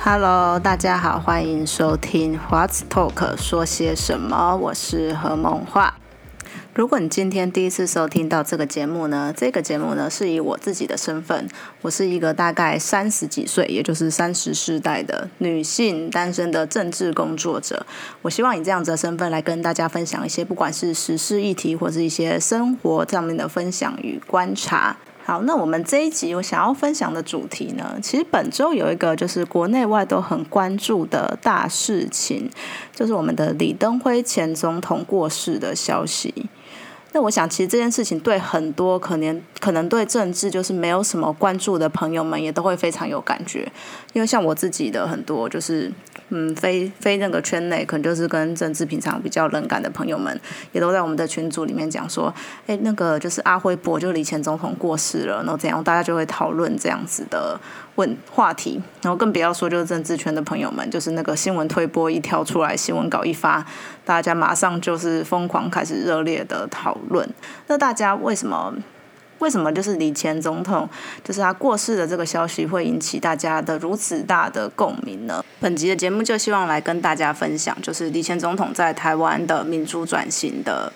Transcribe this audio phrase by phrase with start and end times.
[0.00, 5.97] Hello，大家好，欢迎收听 What's Talk 说些什么，我是何梦画。
[6.78, 11.48] 如果你今天第一次收听到这个节目呢，这个节目呢是以我自己的身份，
[11.82, 17.84] 我是一个大概三十几岁，也就是三十世代的女性单身的政治工作者。
[18.22, 24.96] 我希望以这样子的身份来跟大家分享一些，不管是时事议题，或是一些生活上面的分享与观察。
[25.24, 32.48] 好，那我们这一集我想要分享的主题呢，其实本周有一个就是国内外都很关注的大事情，
[32.94, 36.32] 就是我们的李登辉前总统过世的消息。
[37.18, 43.68] 那我想，其实这件事情对很多可能可能对政治就是没有什么关注的朋友们，也都会非常有感觉，
[44.12, 45.90] 因为像我自己的很多就是。
[46.30, 50.38] 嗯，非非那个圈内，可能就是跟政治平常比较冷感的朋友们，
[50.72, 52.32] 也都在我们的群组里面讲说，
[52.66, 57.58] 哎，那个就是阿辉伯，就是李前总统过世了，然后怎样，大家就会讨论这样子的
[57.94, 63.64] 问话题，然后更不要说就是政治圈的朋友们，就是那个新闻推播一跳出来，新闻稿一发，
[64.04, 67.28] 大家马上就是疯狂开始热烈的讨论。
[67.68, 68.74] 那大家为什么？
[69.38, 70.88] 为什么就是李前总统，
[71.22, 75.44] 就是他过世的这个消息会引起大家的如此大的共鸣呢？
[75.60, 80.92] 本集的节目就希望来跟大家分享，就是李前总统在台湾的民主转型的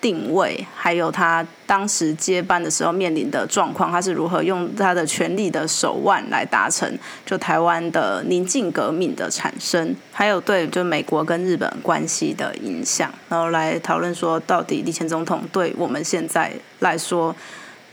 [0.00, 17.34] 定位，还有他当时接班的时候面临的状况，他是如何用他的权力的手腕来达成就台湾的宁静革命的产生，还有对就美国跟日本关系的影响，然后来讨论说到底李前总统对我们现在来说。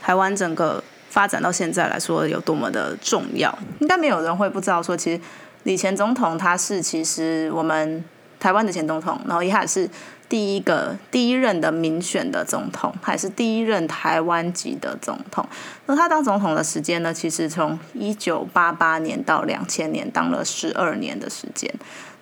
[0.02, 4.82] 台湾整个发展到现在来说有多么的重要，应该没有人会不知道。
[4.82, 5.20] 说其实
[5.62, 8.04] 李前总统他是其实我们
[8.40, 9.88] 台湾的前总统，然后也是
[10.28, 15.46] 第一个第一任的民选的总统，还是第一任台湾籍的总统。
[15.86, 21.72] 那他当总统的时间呢，其实从一九八八年到两千年，当了十二年的时间。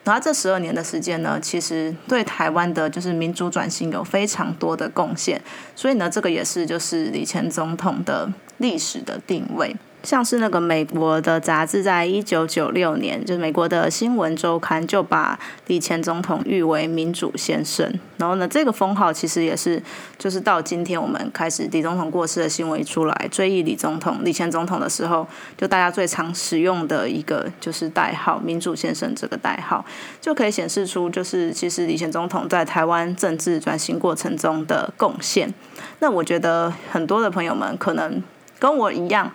[0.02, 5.40] 然后这十二年的时间呢，其实对台湾的就是民主转型有非常多的贡献，
[5.76, 9.76] 所以呢，这个也是就是李前总统的历史的定位。
[10.02, 17.92] 像是那个美国的杂志，在一九九六年，就是美国的新闻周刊就把李前总统誉为民主先生。
[18.16, 19.82] 然后呢，这个封号其实也是，
[20.18, 29.84] 就是到今天我们开始李总统过世的新闻一出来，追忆李总统、李前总统的时候，就大家最常使用的一个就是代号“民主先生”这个代号，
[30.20, 35.52] 就可以显示出就是其实李前总统在台湾政治转型过程中的贡献。
[35.98, 38.22] 那我觉得很多的朋友们可能
[38.58, 39.30] 跟我一样。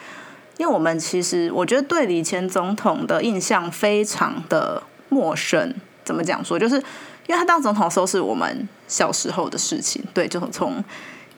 [0.58, 5.74] 因为我们其实，我觉得对李前总统的印象非常的陌生。
[6.04, 6.58] 怎么讲说？
[6.60, 6.76] 就是
[7.28, 10.84] 因为他当总统的时候是我们小时候的事情，对，就从。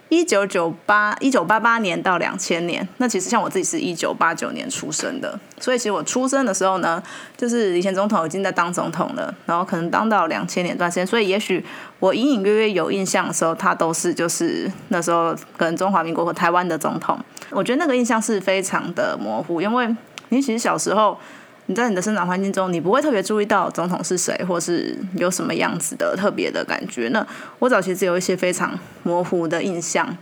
[0.10, 7.02] 一九九八一九八八年到两千年，那其实像我自己是一九八九年出生的，所以其实我出生的时候呢，
[7.36, 11.64] 就是以前总统已经在当总统了，然后可能当到两千年段时间，所以也许
[12.00, 17.20] 我隐隐约约有印象的时候，他都是就是那时候可能中华民国和台湾的总统，
[17.50, 19.94] 我觉得那个印象是非常的模糊，因为
[20.30, 21.18] 你其实小时候。
[21.68, 27.10] 你在你的生长环境中，你不会特别注意到总统是谁，或是有什么样子的特别的感觉。
[27.10, 27.26] 那
[27.60, 30.18] 我早期只有一些非常模糊的印象，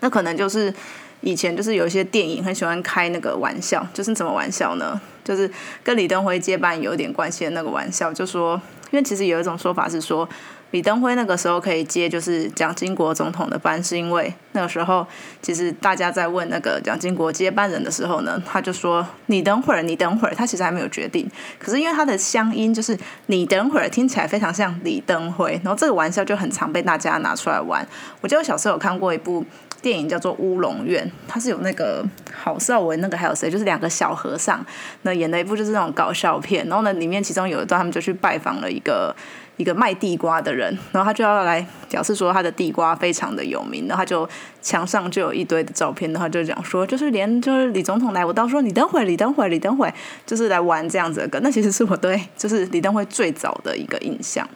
[0.00, 0.72] 那可能就是
[1.20, 5.00] 以前就是有一些电影很喜欢开那个玩笑，就是什么玩笑呢？
[5.22, 5.50] 就是
[5.84, 10.28] 跟李登辉接班有点关系的那个玩笑，就说，因为其实有一种说法是说。
[10.72, 15.06] 李登辉那个时候可以接就是蒋经国总统的班，是因为那个时候
[15.40, 21.30] 其实大家在问那个蒋经国接班人的时候呢，他就说你等会儿，你等会儿，他其实还没有决定。
[21.58, 27.86] 可是因为他的乡音就是你等会儿听起来非常像李登辉，然后这个玩笑就很常被大家拿出来玩。
[28.20, 29.44] 我记得我小时候有看过一部
[29.82, 32.02] 电影叫做《乌龙院》，它是有那个
[32.42, 34.64] 郝邵文，那个还有谁，就是两个小和尚
[35.02, 36.66] 那演的一部就是那种搞笑片。
[36.66, 39.14] 然后呢，里面其中有一段他们就去拜访了一个。
[39.56, 44.28] 一个卖地瓜的人，然后他就要来表示说他的地瓜非常的有名，然后他就
[44.60, 49.92] 墙上就有一堆的照片，然后就讲说，就是连就是李总统来，我都说你等会，李登辉，李登辉，
[50.24, 51.38] 就是来玩这样子的歌。
[51.42, 54.48] 那其实是我对就是李登辉最早的一个印象。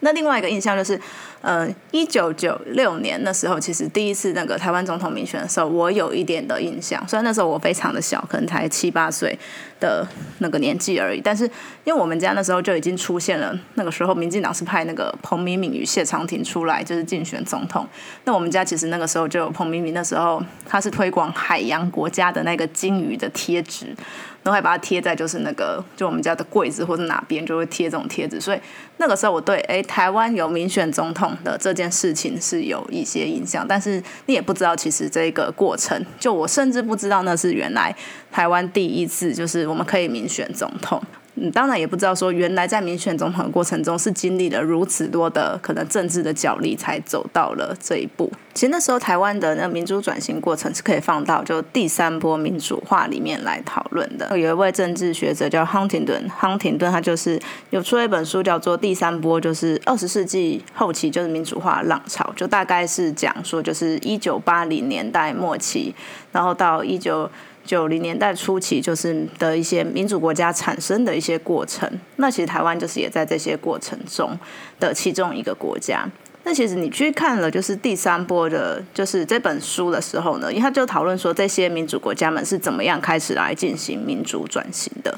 [0.00, 0.98] 那另外一个印象就是，
[1.42, 7.02] 呃，一九九六年那时候，其实第一次那个台湾总统民选的时候，我有一点的印象。
[7.06, 9.38] 虽然那时候我非常的小，可能才七八岁
[9.78, 10.06] 的
[10.38, 11.44] 那个年纪而已，但是
[11.84, 17.86] 因为我们家那时候就已经出现了，那个时候民进党是派那个彭明敏与谢长廷出来，就是竞选总统。
[18.24, 23.94] 那我们家其实那个时候就有彭明敏，那时候他是推广海洋国家的那个金鱼的贴纸。
[24.42, 28.60] 然后还把它贴在就是那个就我们家的柜子或者哪边就会贴这种贴纸，所以
[28.96, 37.94] 那个时候我对哎台湾有民选总统的这件事情是有一些印象，但是你也不知道其实这个过程，就我甚至不知道那是原来
[38.32, 41.02] 台湾第一次就是我们可以民选总统。
[41.36, 48.30] 嗯，当然也不知道说，原来在民选总统的过程中是经历了如此多的可能政治的角力，才走到了这一步。
[48.52, 54.36] 其实那时候台湾的那民主转型过程是可以放到就第三波民主化里面来讨论的。
[54.36, 57.40] 有一位政治学者叫亨廷顿，亨廷顿他就是
[57.70, 65.94] 有出了一本书叫做《第三波》，就是二十世纪后期就是民主化浪潮，就大概是讲说就是一九八零年代末期，
[66.32, 67.30] 然后到一九。
[67.64, 71.88] 九零年代初期，就是的一些民主国家产生的一些过程。
[72.16, 74.36] 那其实台湾就是也在这些过程中
[74.78, 76.08] 的其中一个国家。
[76.42, 85.16] 那其实你去看了就是第三波的，就是这本书的时候呢，因为他就讨论说这些民主国家们是怎么样开始来进行民主转型的。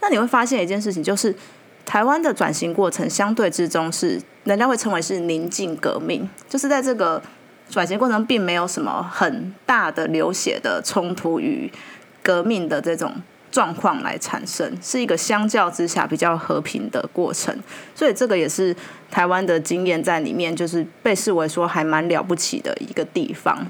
[0.00, 1.34] 那你会发现一件事情，就是
[1.84, 7.22] 台湾的转型过程相对之中是人家会称为是宁静革命，就是在这个。
[7.72, 11.72] 转型过程并没有什么很大的流血的冲突与
[12.22, 13.14] 革命的这种
[13.50, 17.58] 状况来产生，是一个相较之下比较和平的过程。
[17.94, 18.76] 所以这个也是
[19.10, 23.66] 台湾的经验在里面，就是被视为说还蛮了不起的一个地方。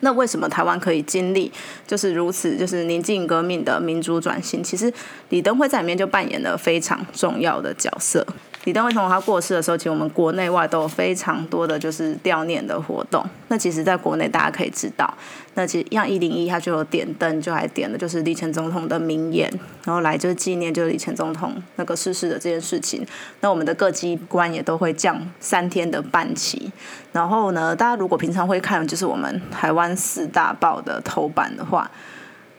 [0.00, 1.50] 那为什么台湾可以经历
[1.84, 4.62] 就是如此就是宁静革命的民主转型？
[4.62, 4.92] 其实
[5.30, 8.24] 李登辉在里面就扮演了非常重要的角色。
[8.66, 13.24] 李登辉同他过世的时候，其实我们国内外都有非常多的就是悼念的活动。
[13.46, 15.08] 那其实，在国内大家可以知道，
[15.54, 19.48] 那其实像一零一，他就有点灯，就还点的就是李前总统的名言，
[19.84, 23.06] 然后来就是纪念就是李前总统那个逝世的这件事情。
[23.40, 26.72] 那我们的各机关也都会降三天的半旗。
[27.12, 31.88] 然后呢，大家如果平常会看就是我们台湾四大报的头版的话，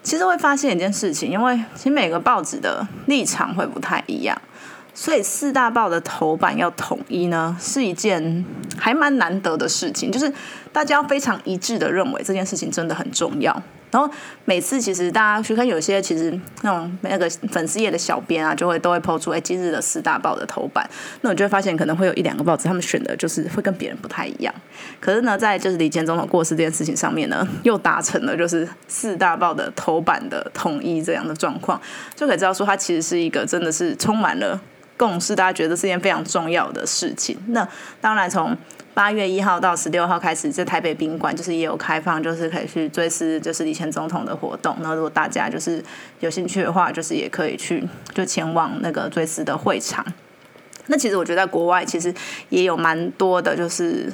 [0.02, 4.42] 其实会发现一件事情，因为其实每个报纸的立场会不太一样。
[5.00, 8.44] 所以四大报的头版要统一呢，是一件
[8.80, 10.34] 还蛮难得的事情，就是
[10.74, 13.62] 大家非常一致的认为这件事情真的很重要。
[13.92, 14.12] 然后
[14.44, 16.32] 每次其实大家去看，有些其实
[16.64, 20.90] 那种那个粉丝页的小编啊，就会都会抛出哎今日的四大报的头版，
[21.22, 24.52] 那我就会发现可能会有一两个报纸他们选的就是会跟别人不太一样。
[25.00, 31.80] 可是呢，在就是李前总统过世这件事情上面呢，又达成了就是四大报的头版的统一这样的状况，
[32.16, 34.60] 就可以知道说它其实是一个真的是充满了。
[34.98, 37.38] 共识，大家觉得是件非常重要的事情。
[37.50, 37.68] 那
[38.02, 38.58] 当然，从
[38.94, 44.76] 八月一号到十六号开始，在台北宾馆就是也有开放，就是可以去追思就是以前总统的活动。
[44.82, 45.84] 那如果大家就是
[46.20, 50.04] 有兴趣的话，就是也可以去就前往那个追思的会场。
[50.88, 52.14] 那其实我觉得在国外其实
[52.50, 54.12] 也有蛮多的，就是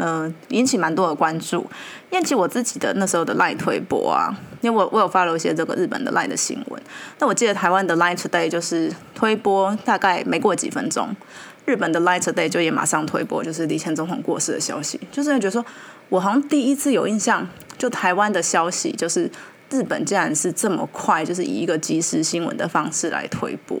[0.00, 1.66] 嗯引起蛮多的关注。
[2.10, 4.34] 因为其实我自己的那时候的赖推播啊。
[4.62, 6.82] 因为我我有发了一些这个日本的 Line 的新闻，
[7.18, 11.16] 那我记得台湾的 Line Today 就是推播大概没过几分钟，
[11.64, 15.64] 日本的 Line Today 就也马上推播，就是李前总统过世的消息，就是觉得说，
[16.10, 17.48] 我好像第一次有印象，
[17.78, 19.30] 就台湾的消息，就是
[19.70, 23.78] 日本竟然是这么快，就是以一个即时新闻的方式来推播。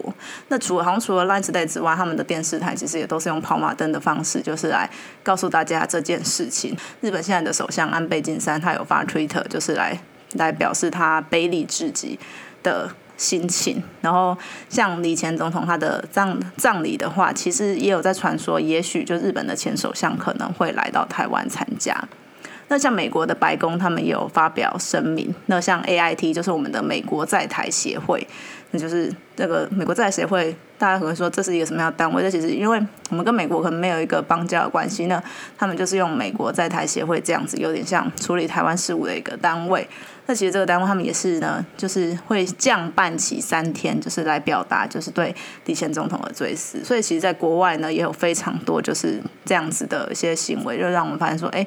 [0.48, 4.88] 那除了好像除了 Line Today 之外，他们的电视台其实也都是用跑马灯的方式，就是来
[5.22, 6.76] 告诉大家这件事情。
[7.00, 10.00] 日本现在的首相安倍晋三他有发 Twitter，就是来。
[10.34, 12.16] 来表示他悲厉至极
[12.62, 14.38] 的心情，然后
[14.68, 21.92] 像李前总统他的葬葬礼的话，其实也有在传说，也许就日本的前首相可能会来到台湾参加。
[22.70, 25.34] 那像美国的白宫，他们也有发表声明。
[25.46, 28.24] 那像 A I T 就是我们的美国在台协会，
[28.70, 32.22] 那就是这个美国在台协会，大家可能说这是一个什么样的单位？
[32.22, 35.20] 这其实因为我们跟美国可能没有一个邦交的关系，那
[35.58, 39.88] 他们就是用美国在台协会这样子，有点像处理台湾事务的一个单位。
[40.26, 45.34] 那其实这个单位他们也是呢，就是会降半旗三天，就是来表达就是对
[45.64, 46.84] 李前总统的追思。
[46.84, 51.66] 所以其实，在国外呢，也有非常多就是这样子的一些行为，就让我们发现说，哎。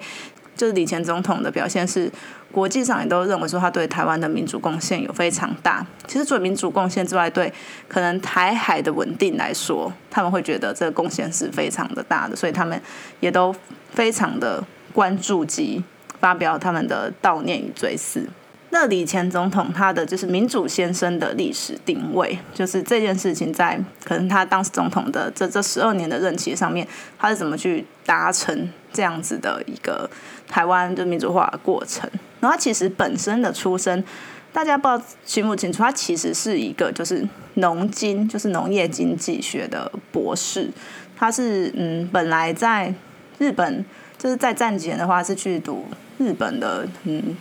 [0.56, 2.12] 就是李前总统的表现是，
[2.52, 5.86] 国际上也都认为说他对台湾的民主贡献有非常大。
[6.08, 7.52] 其实除了民主贡献之外，对
[7.88, 12.80] 可能台海的稳定来说，他们会觉得这个贡献是非常的大的，所以他们
[13.20, 13.56] 也都
[13.92, 15.84] 非常的关注及
[16.20, 18.28] 发表他们的悼念与追思。
[18.70, 26.88] 那李前总统他的就是民主先生的历史定位，就是这件事情在可能他当时总统的这这十二年的任期上面，
[27.20, 30.10] 他是怎么去达成这样子的一个
[30.54, 32.08] 台湾的民主化的过程？
[32.40, 34.04] 然后他其实本身的出身，
[34.52, 40.70] 大家不知道清不清楚，他其实是一个就是农经，就是农业经济学的博士。
[41.18, 42.94] 他是嗯，本来在
[43.40, 43.84] 日本
[44.20, 45.86] 就是在战前的话是去读
[46.20, 47.36] 日本的嗯。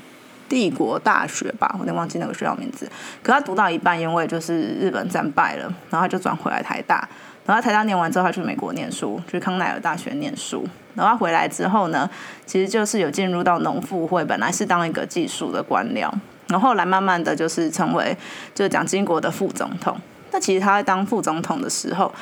[0.48, 2.86] 帝国大学吧，我有点忘记那个学校名字。
[3.22, 7.08] 可他读到一半，因为就是日本战败了，然后他就转回来台大。
[7.44, 10.64] 然后台大念完之后，他去美国念书，去康奈尔大学念书。
[10.94, 12.08] 然后他回来之后呢，
[12.46, 16.08] 其实就是有进入到农妇会，本来是当一个技术的官僚，
[16.48, 18.16] 然后后来慢慢的就是成为
[18.54, 19.98] 就是蒋经国的副总统。
[20.30, 22.12] 那其实他在当副总统的时候，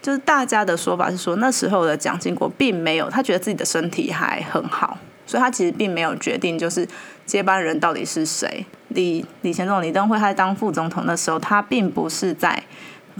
[0.00, 6.86] 就是大家的说法是说，那时候的蒋经国并没有，他觉得自己的身体还很好，所以他其实并没有决定就是
[7.24, 8.64] 接班人到底是谁。
[8.88, 12.62] 李李前总李登辉他在当副总统的时候，他并不是在。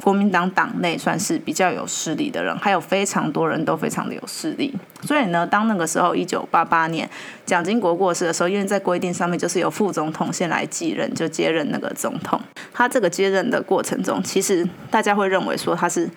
[0.03, 4.75] 国民党党内算是比较有势力的人，还有非常多人都非常的有势力。
[5.03, 7.09] 所以呢，当那个时候一九八八年
[7.45, 12.41] 蒋经国过世的时候，因为在规定上面就是由副总统先来继任，就接任那个总统。
[12.73, 16.09] 他这个接任的过程中，其实大家会认为说他是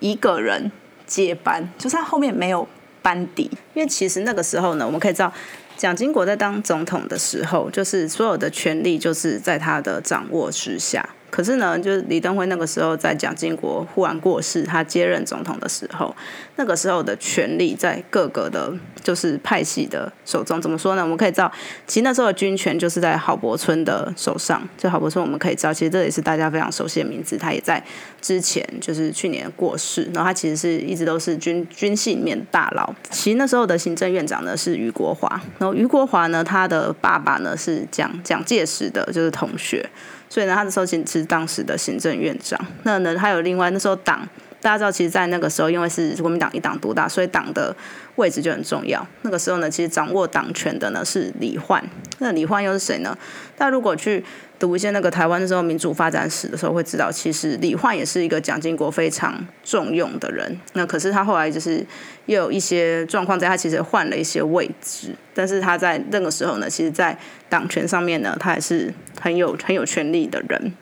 [0.00, 0.70] 一个人
[1.06, 2.66] 接班，就是他后面没有
[3.02, 3.50] 班底。
[3.74, 5.32] 因为其实那个时候呢，我们可以知道。
[5.76, 11.04] 蒋经国在当总统的时候，就是所有的权力就是在他的掌握之下。
[11.34, 16.14] 可是呢，就是李登辉那个时候在蒋经国忽然过世，他接任总统的时候，
[16.54, 18.72] 那个时候的权力在各个的，
[19.02, 20.62] 就是派系的手中。
[20.62, 21.02] 怎么说呢？
[21.02, 21.50] 我们可以知道，
[21.88, 24.62] 其实那时候的军权就是在郝柏村的手上。
[24.78, 27.36] 就郝柏村，我们可以知道，其实这也是大家非常熟悉的名字。
[27.36, 27.82] 他也在
[28.20, 32.94] 之前就是去年过世，然后他其实是一直都是军军系里面大佬。
[33.10, 39.84] 其实那时候的行政院长呢是余国华，然后余国华呢，他的爸爸呢是蒋蒋介石的，就是同学。
[40.28, 42.58] 所以呢，他的时候其实是当时的行政院长。
[42.82, 44.28] 那呢，还有另外那时候党，
[44.60, 47.74] 大家知道，其实，在那个时候，因为是国民党一党独大，所以党的
[48.16, 49.06] 位置就很重要。
[49.22, 51.84] 那个时候呢，其实掌握党权的呢是李焕。
[52.18, 53.16] 那李焕又是谁呢？
[53.56, 54.24] 大家如果去。
[54.64, 60.58] 读一些那个台湾的时候民主发展史的时候，会知道其实李焕也是一个蒋经国非常重用的人。
[60.72, 61.84] 那可是他后来就是
[62.24, 67.14] 又有一些状况，在他其实换了一些位置，但是他在那个时候呢，其实，在
[67.50, 68.90] 党权上面呢，他还是
[69.20, 70.72] 很有很有权力的人。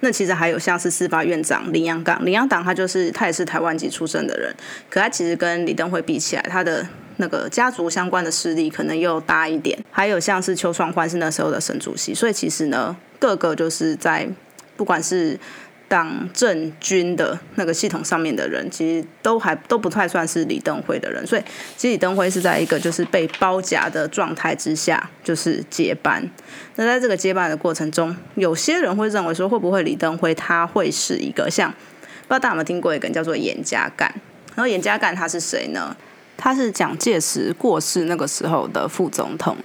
[0.00, 4.54] 那其实还有像是司法院长林洋港，林洋港他就是他也是台湾籍出身的人，
[4.90, 6.86] 可他其实跟李登辉比起来，他的。
[7.16, 14.28] 那个家族相关的势力可能又大一点，还有像是邱双欢是那时候的省主席，所以其实呢，各个就是在
[14.76, 15.38] 不管是
[15.88, 21.42] 党政军的那个系统上面的人，其实都还都不太算是李登辉的人，所以
[21.76, 26.26] 其实李登辉是在一个就是被包夹的状态之下，就是接班。
[26.76, 34.04] 那在这个接班的过程中，有些人会认为说，会不会李登辉他会是一个像不知道大家有没有听过一个人叫做严家淦，
[34.54, 35.94] 然后严家淦他是谁呢？
[36.42, 39.56] 他是蒋介石过世那个时候的副总统，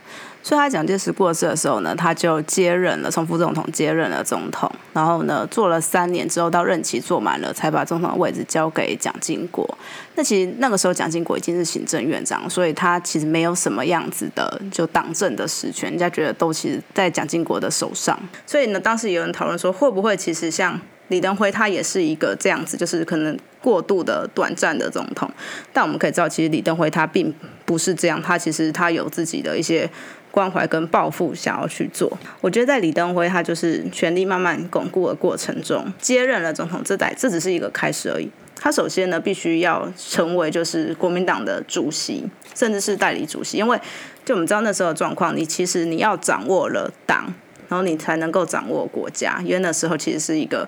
[0.43, 9.67] 所以他蒋介石过世的时候呢，他就接任了，从副总统接任了总统，然后呢做了三年之后，到任期做满了，才把总统的位置交给蒋经国。
[10.13, 18.15] 那其实那个时候蒋经国已经是行政院长，所以他其实没有什么样子的就党政的实权，人家觉得都其实在蒋经国的手上。
[18.45, 20.79] 所以呢，当时有人讨论说，会不会其实像。
[21.09, 25.29] 李登辉他也是一个这样子，就是可能过度的短暂的总统，
[25.71, 27.33] 但我们可以知道，其实李登辉他并
[27.65, 29.89] 不是这样，他其实他有自己的一些
[30.31, 32.17] 关怀跟抱负想要去做。
[32.41, 38.29] 我觉得在李登辉他就是权力慢慢巩固的过程中，接任了总统，这代这只是一个开始而已。
[38.59, 43.79] 他首先呢，必须要成为就是国民党的主席，甚至是代理主席，因为
[44.25, 47.33] 就我们知道那时候的状况，你其实你要掌握了党。
[47.67, 50.67] 然后你才能够掌握国家，因为那时候其实是一个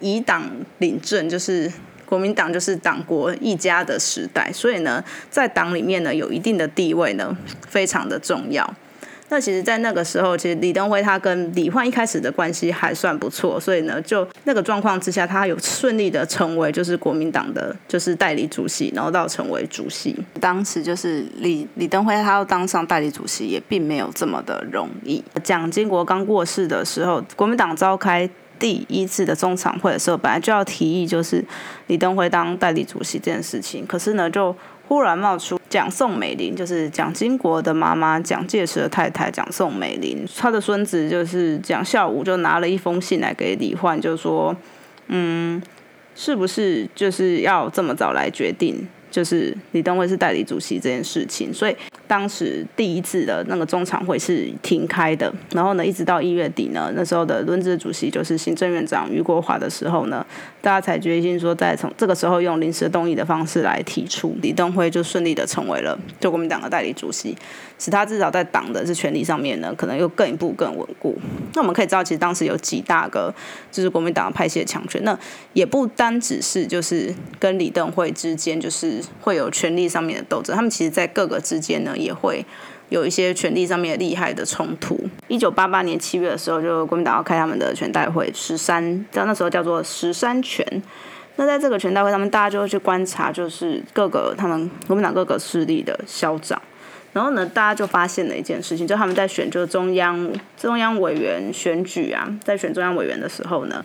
[0.00, 0.44] 以党
[0.78, 1.72] 领政，就是
[2.04, 7.36] 国民党就是党国一家的时代，所以呢，在党里面呢有一定的地位呢，
[7.68, 8.74] 非常的重要。
[9.28, 20.16] 那其实，在那个时候，其实李登辉他跟李焕一开始的关系还算不错，所以呢，就那个状况之下，他有顺利的成为就是国民党的就是代理主席，然后到成为主席。
[20.40, 25.22] 当时就是李李登辉他要当上代理主席，也并没有这么的容易。
[25.42, 28.28] 蒋经国刚过世的时候，国民党召开
[28.60, 31.44] 第一次的中常会的时候，本来就要提议就是
[31.88, 34.54] 李登辉当代理主席这件事情，可是呢，就
[34.88, 44.54] 忽然冒出蒋宋美龄，就是蒋经国的妈妈，蒋介石的太太蒋宋美龄，他的孙子就是蒋孝武，就拿了一封信来给李焕，就说，
[45.08, 45.60] 嗯，
[46.14, 48.86] 是不是就是要这么早来决定？
[49.16, 51.74] 就是李登辉是代理主席这件事情，所以
[52.06, 55.32] 当时第一次的那个中常会是停开的。
[55.52, 60.26] 然后呢，一直到一月底呢，那时候的轮值主席就是行政院长余国华的时候呢，
[60.60, 67.34] 大家才决心说，再从这个时候用临时动议的方式来提出，李登辉就顺利的成为了就国民党的代理主席。
[67.78, 71.14] 使他至少在党的这权力上面呢，可能又更一步更稳固。
[71.52, 73.34] 那我们可以知道，其实当时有几大个
[73.70, 75.18] 就是国民党的派系的强权，那
[75.52, 82.44] 也不单只是就是跟李登辉之间就是会有权力上面的斗争，他们其实在各个之间呢也会
[82.88, 84.98] 有一些权力上面厉害的冲突。
[85.28, 90.64] 一九八八年七月的时候，就国民党要开他们的全代会，十三，到那时候叫做十三全。
[91.38, 96.60] 那在这个全代会上面，大家就会去观察，就是各个他们国民党各个势力的消长。
[97.12, 103.84] 然后呢，大家就发现了一件事情，就他们在选就是中央中央委员选举啊，在选中央委员的时候呢，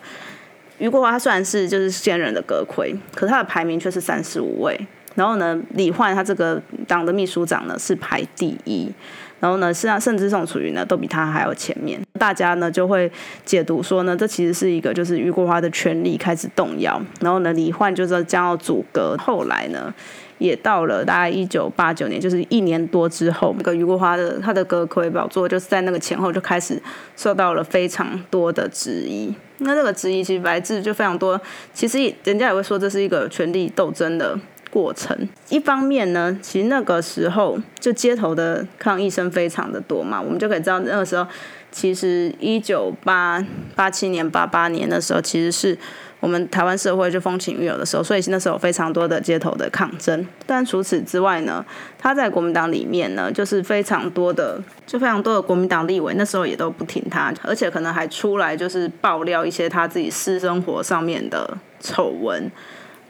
[0.80, 4.80] 余国华他虽然是就是现任的阁魁，可是他的排名却是三十五位。
[5.16, 8.92] 然后呢，李焕他这个党的秘书长呢是排第一，
[9.40, 12.00] 然后呢，实际上甚至宋楚瑜呢都比他还要前面。
[12.20, 13.12] 大家呢就会
[13.44, 19.18] 解读说呢，这其实是一个就是余国华的权力开始动摇，然后呢，李焕就是将要阻隔。
[19.18, 19.94] 后来呢，
[20.38, 26.82] 也到了大概一九八九年，就是一年多之后，那个余国华的他的阁魁宝座就是在那个前后就开始
[27.18, 29.34] 受到了非常多的质疑。
[29.64, 31.40] 那这个质疑其实来自就非常多，
[31.74, 34.38] 其实人家也会说这是一个权力斗争的。
[34.72, 35.16] 过程，
[35.50, 41.28] 一方面呢，其实那个时候就街头的抗议声非常的多嘛，我们就可以知道那个时候，
[41.72, 45.78] 其实一九八八七年、八八年的时候，其实是
[46.22, 50.26] 我们台湾社会就风起云涌的时候，所以那时候有非常多的街头的抗争。
[50.46, 51.66] 但除此之外呢，
[51.98, 62.50] 他在国民党里面呢，就是非常多的，就非常多的国民党立委那时候也都不听他，而且可能还出来就是爆料一些他自己私生活上面的丑闻。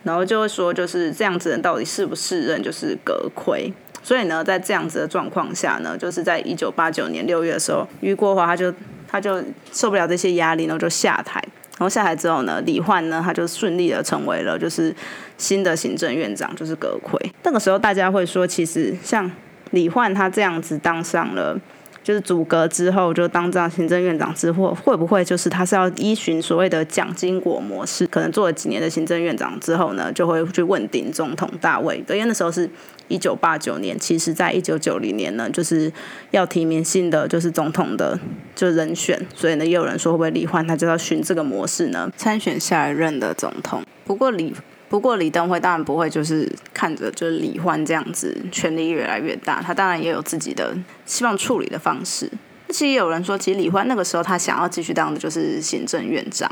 [0.03, 3.72] 然后就会说，就是这样子人到底是不是任就是阁魁？
[4.03, 8.74] 所以呢，在这样子的状况下呢，就是在一九八九年六月的时候，余国华他就
[9.08, 11.39] 他就受不了这些压力，然后就下台。
[11.77, 14.96] 然后下台之后呢，李焕呢他就顺利的成为了就是
[15.38, 17.20] 新的行政院长，就是阁魁。
[17.43, 19.31] 那个时候大家会说，其实像
[19.72, 21.60] 李焕他这样子当上了。
[22.03, 28.08] 就是阻隔之后就当上行政院长之后，会不会就是他是要依循所谓的蒋经国模式？
[28.08, 32.03] 可能做了几年的行政院长之后呢，就会去问鼎总统大位。
[32.10, 32.70] 因为那时候是
[33.08, 35.91] 一九八九年，其实在一九九零年呢，就是
[36.31, 38.20] 要提名新的就是总统的
[38.55, 43.84] 就人选，所以呢，也有人说会不会李焕他就要循这个模式呢参选下一任的总统？
[44.05, 44.53] 不过李。
[44.91, 52.29] 不过李登辉当然不会就是看着就是李焕这样子权力越来越大，他当然也有自己的希望处理的方式。
[52.68, 56.51] 其实有人说，其实李焕那个时候他想要继续当的就是行政院长，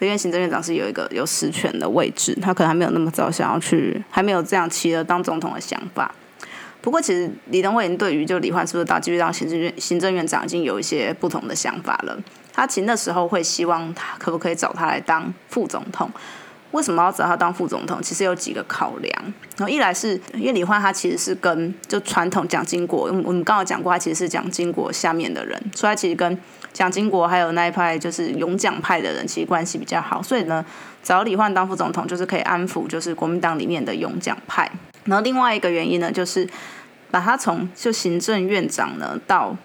[0.00, 6.10] 因为行政院长是有一个有实权的位置，他可能还没有那么早想要去，还没有这样企鹅当总统的想法。
[6.80, 12.18] 不过其实李登辉对于就李焕是不是当继续当行政院行政院长已经有一些不同的想法了。
[12.50, 16.10] 他其实那时候会希望他可不可以找他来当副总统。
[16.74, 18.02] 为什么要找他当副总统？
[18.02, 19.24] 其实有几个考量。
[19.56, 26.36] 然后一来是因为李焕他其实是跟就传统蒋经国，我们刚刚讲过，他其实是蒋经国下面的人，所以他其实跟
[26.72, 30.20] 蒋经国还有那一派就是勇蒋派的人其实关系比较好。
[30.20, 30.64] 所以呢，
[31.02, 34.68] 找李焕当副总统就是可以安抚就是国民党里面的勇蒋派。
[35.04, 36.48] 然后另外一个原因呢，就是
[37.12, 39.56] 把他从就行政院长呢到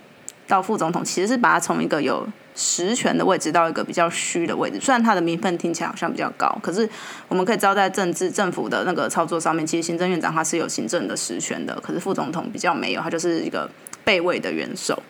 [0.48, 2.28] 到副总统，其实是把他从一个有
[2.60, 6.88] 实权的位置到一个比较虚的位置，虽然他的名分听起来好像比较高，可是
[7.30, 13.70] 我们可以知道，在政治政府的那个操作上面，其实行政院长他是有行政的实权的，可是副总统比较没有，他就是一个
[14.04, 15.02] 备位的元首。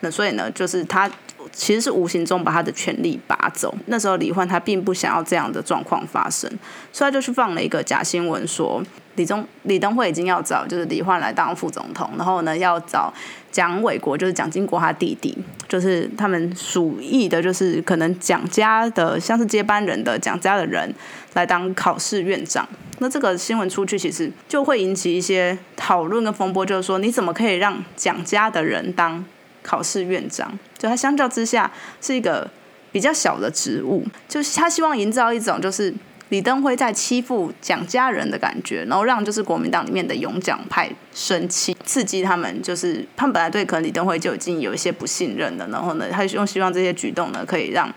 [0.00, 1.10] 那所以呢，就是他
[1.50, 3.74] 其实是无形中把他的权力拔走。
[3.86, 6.48] 那时候李焕他并不想要这样的状况发生，
[6.92, 8.82] 所以他就去放了一个假新闻，说
[9.16, 13.12] 李宗李登辉已经要找就是李焕来当副总统，然后呢要找。
[13.50, 15.36] 蒋纬国就是蒋经国他弟弟，
[15.68, 20.94] 就是他们属意的，就是可能蒋家的像是接班人的蒋家的人
[21.34, 22.68] 来当考试院长。
[22.98, 29.24] 那这个新闻出去，其实就会引起一些讨论跟风波，就是说你怎么可以让蒋家的人当
[29.62, 30.58] 考试院长？
[30.76, 32.48] 就他相较之下是一个
[32.92, 35.94] 比较小的职务，就是他希望营造一种就是。
[36.30, 47.90] 李登辉在欺负蒋家人的感觉，然后让就是国民党里面的勇蒋派生气，刺激他们，就是他们本来对可能李登辉就已经有一些不信任了，然后呢，他用希望这些举动呢，可以让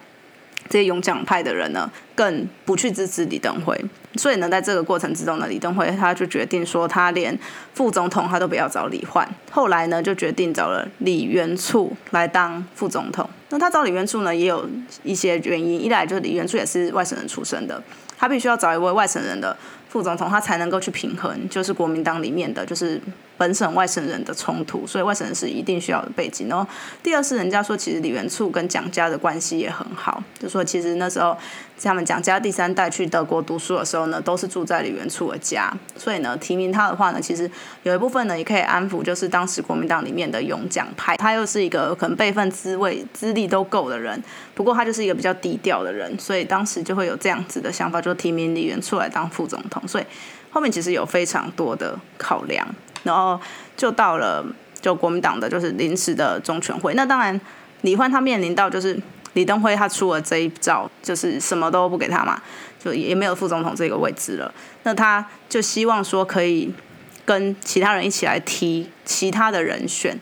[0.70, 3.78] 这些勇蒋派的人呢，更不去支持李登辉。
[4.16, 7.38] 所以呢，在这个过程之中呢，李登辉他就决定说，他连
[7.74, 9.28] 副总统他都不要找李焕。
[9.50, 13.30] 后来呢，就决定找了李元簇来当副总统。
[13.50, 14.70] 那他找李元簇呢，也有
[15.04, 17.82] 一些原因，一来就是李元簇也是外省人出身的。
[18.22, 19.58] 他必须要找一位外省人的
[19.90, 23.02] 副总统，他才能够去平衡，就是国民党里面的就是。
[23.42, 26.48] 本省外省人的冲突，所以外省人是一定需要的背景。
[26.48, 26.64] 然后
[27.02, 31.36] 第二是人家说，其实李元簇跟蒋家的关系也很好，就说其实那时候
[31.82, 35.76] 他们蒋家第三代去德国读书的时候呢，都是住在李元簇的家。
[35.98, 37.50] 所以呢，提名他的话呢，其实
[37.82, 41.18] 有一部分呢也可以安抚，就是当时国民党里面的勇蒋派。
[41.18, 44.22] 他又是一个可能辈分、资位、资历都够的人，
[44.54, 49.82] 不过他就是一个比较低调的人，所以当时就会有这样子的想法，就提名李元簇来当副总统。
[49.88, 50.04] 所以
[50.52, 52.68] 后面其实有非常多的考量。
[53.04, 53.40] 然后
[53.76, 54.46] 就到了
[54.80, 56.94] 就国民党的就是临时的中全会。
[56.94, 57.42] 那当然，
[57.82, 58.96] 李焕他面临到就是
[59.34, 62.40] 李登辉他出了这一招，就是什么都不给他嘛，
[62.80, 64.54] 就也没有副总统这个位置了。
[64.84, 66.72] 那他就希望说可以
[67.26, 70.16] 跟其他人一起来提其他的人选。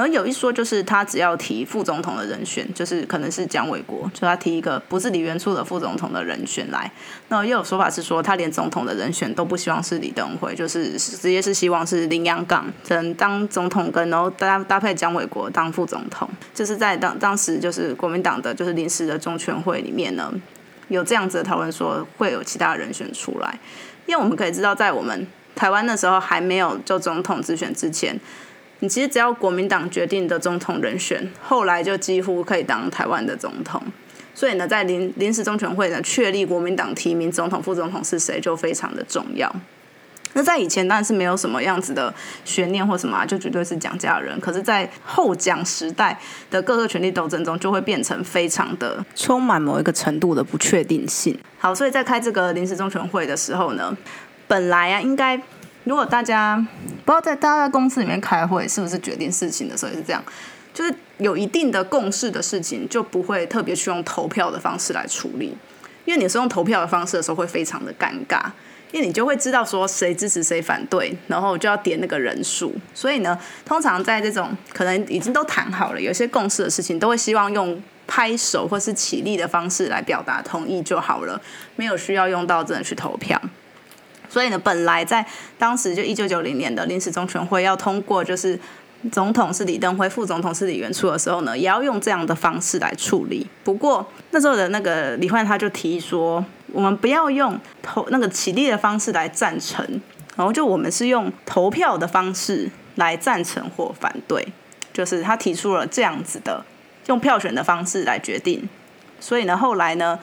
[0.00, 6.90] 然后有一说就是他只要提副总统的人选，就是可能是蒋纬国，就他提一个不是李元簇的副总统的人选来。
[7.28, 16.26] 那又有说法是说他连总统的人选都不希望是李登辉，就是直接是希望是林洋港能当总统，跟然后搭搭配蒋纬国当副总统。
[16.54, 20.32] 就是在当当时就是国民党的就是临时的中全会里面呢，
[20.88, 23.58] 有这样子的讨论说会有其他人选出来，
[24.06, 28.18] 因为我们可以知道在我们台湾那时候还没有就总统直选之前。
[28.80, 33.80] 你其实只要国民党决定的总统人选，后来就几乎可以当台湾的总统。
[34.34, 39.54] 所以呢，在临临时中全会呢确立国民党提名总统、副总统是谁，就非常的重要。
[40.32, 42.14] 那在以前当然是没有什么样子的
[42.44, 44.38] 悬念或什么，就绝对是蒋家人。
[44.40, 46.18] 可是，在后蒋时代
[46.50, 51.36] 的各个权力斗争中，就会变成非常的充满某一个程度的不确定性。
[51.58, 53.94] 好，所以在开这个临时中全会的时候呢，
[54.48, 55.38] 本来啊应该。
[55.84, 56.56] 如果大家
[57.04, 60.22] 不知道在大家在公司里面开会是不是决定事情的时候也是这样，
[60.72, 65.56] 就是有一定的共识的事情就不会特别去用投票的方式来处理，
[66.04, 68.42] 因为你是用投票的方式的时候会非常的尴尬，
[68.92, 81.40] 因为你就会知道说谁支持谁反对，然后就要点那个人数，所以呢，通常在这种可能已经都谈好了有些共识的事情，都会希望用拍手或是起立的方式来表达同意就好了，
[81.76, 83.40] 没有需要用到真的去投票。
[84.30, 85.26] 所以呢，本来在
[85.58, 88.58] 当时就一九九零年的临时中全会要通过，就是
[89.10, 93.46] 总统是李登辉，副总统是李元初的时候呢，也要用这样的方式来处理。
[93.64, 99.84] 不过那时候的那个李焕他就提议说，我们不要用投那个起立的方式来赞成，
[100.36, 104.46] 然后就我们是用投票的方式来赞成或反对，
[104.92, 106.64] 就是他提出了这样子的
[107.06, 108.68] 用票选的方式来决定。
[109.18, 110.18] 所以呢，后来呢，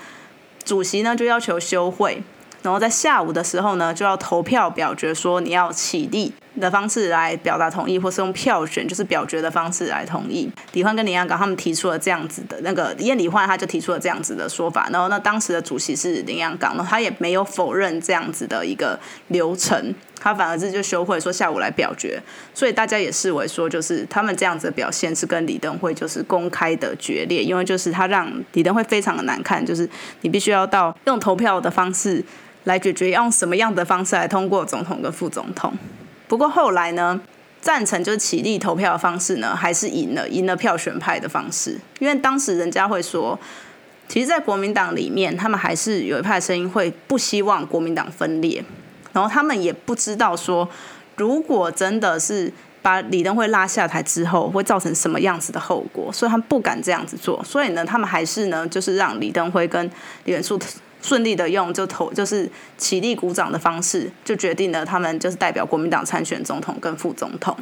[0.63, 2.24] 主席呢就要求休会。
[2.67, 10.51] 然后在下午的时候呢，就要投票表决，说你要起立的方式来表达同意，或是用票选，就是表决的方式来同意。
[10.73, 14.89] 李焕跟林洋港他们提出了这样子的那个，因为李焕他就提出了这样子的说法。
[14.91, 18.99] 然后那当时的主席是林洋港，那他也没有否认这样子的一个
[19.30, 22.21] 流程，他反而是就休会说下午来表决。
[22.53, 32.21] 所以大家也视为说，就是他们这样子的表现是跟李登辉就是公开的决裂，因为就是他让李登辉非常的难看，就是你必须要到用投票的方式。
[32.67, 35.73] 来解决用什么样的方式来通过总统跟副总统。
[36.27, 37.19] 不过后来呢，
[37.62, 41.80] 赞成就是起立投票的方式呢，还是赢了，赢了票选派的方式。
[41.99, 43.39] 因为当时人家会说，
[44.10, 48.62] 其实，在国民党里面，他们还是有一派声音会不希望国民党分裂，
[49.13, 50.67] 然后他们也不知道说，
[51.15, 52.51] 如果真的是
[52.82, 57.41] 把李登辉拉下台之后，会造成什么样子的后果，所以他们不敢这样子做。
[57.45, 59.89] 所以呢，他们还是呢，就是让李登辉跟
[60.25, 60.60] 李元簇。
[61.01, 67.55] 顺利的用就投就是起立鼓掌的方式，就决定了他们就是代表国民党参选总统跟副总统。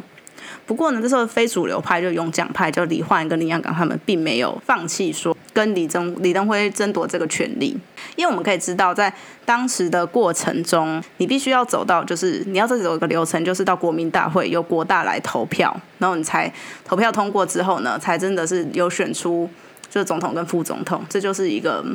[0.65, 7.77] 不过呢，这时候非主流派就勇蒋派，就李焕跟林洋港他们并没有放弃说跟李登李登辉争夺这个权利，
[8.15, 16.51] 因为我们可以知道，在当时的过程中，你必须要走到就是你要再走一个流程，就是到国民大会由国大来投票，然后你才
[16.83, 19.47] 投票通过之后呢，才真的是有选出
[19.89, 21.85] 就是总统跟副总统，这就是一个。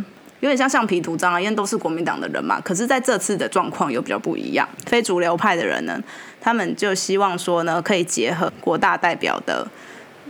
[0.40, 2.60] 有点像橡皮图章啊，因为都是国民党的人嘛。
[2.60, 6.02] 可是在这次的状况又比较不一样，非主流派的人呢，
[6.40, 9.66] 他们就希望说呢，可以结合国大代表的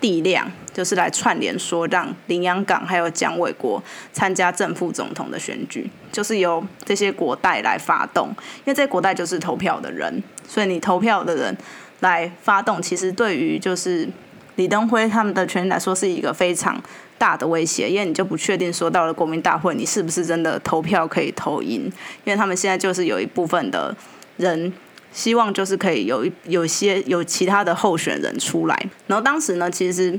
[0.01, 8.29] 力量，就是来串联说，让林洋港还有蒋纬国参加正副总统的选举，就是由这些国代来发动，
[8.65, 11.57] 因为这些国代就是投票的人，所以你投票的人
[12.01, 14.09] 来发动，其实对于就是
[14.57, 16.83] 李登辉他们的权利来说，是一个非常。
[17.21, 21.83] 大的威胁，因为你就不确定说到了国民大会，你是不是真的投票可以投赢？
[22.25, 23.95] 因为他们现在就是有一部分的
[24.39, 24.73] 人
[25.13, 28.87] 希望就是可以有一有些有其他的候选人出来。
[29.07, 30.19] 然后当时呢，其实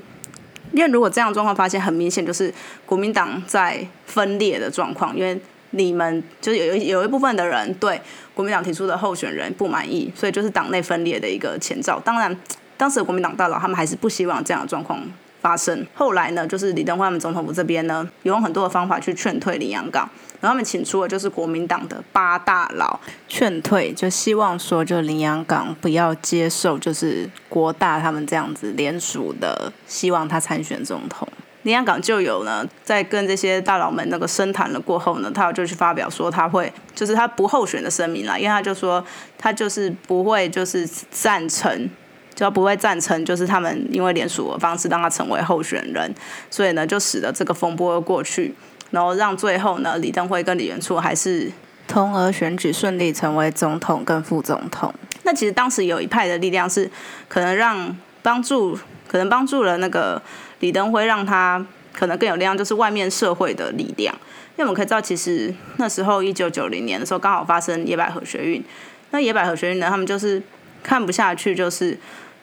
[0.73, 2.53] 因为如果这样状况发现，很明显就是
[2.85, 5.35] 国民党在分裂的状况，因为
[5.71, 7.99] 你们就是有有一部分的人对
[8.35, 11.99] 国民党提出的候选人不满意，所以就是党内分裂的一个前兆。
[11.99, 12.37] 当然，
[12.81, 14.99] 当时的国民党大佬他们还是不希望这样的状况。
[15.39, 20.07] 发生后来呢，就是李登辉他们总统府这边呢，有用很多的方法去劝退林洋港，
[20.39, 31.27] 然后他们请出了就是国民党的八大佬劝退，就希望说就林洋港不要接受就是国大他们这样子联署的，希望他参选总统。
[31.63, 39.03] 林洋港就有呢，在跟这些大佬们那个深谈了过后呢，他就去发表说他会就是他不候选的声明啦，因为他就说
[39.39, 41.89] 他就是不会就是赞成。
[42.33, 46.13] 就不会赞成，就是他们因为联署的方式让他成为候选人，
[46.49, 48.53] 所以呢，就使得这个风波过去，
[48.91, 51.51] 然后让最后呢，李登辉跟李元簇还是
[51.87, 54.93] 通俄选举顺利成为总统跟副总统。
[55.23, 56.89] 那其实当时有一派的力量是
[57.27, 60.21] 可能让帮助，可能帮助了那个
[60.61, 61.63] 李登辉，让他
[61.93, 64.15] 可能更有力量，就是外面社会的力量。
[64.57, 68.63] 因为我们可以知道，其实那时候一九九零年的时候，刚好发生野百合学运。
[69.11, 70.41] 那野百合学运呢，他们就是
[70.83, 71.97] 看不下去，就是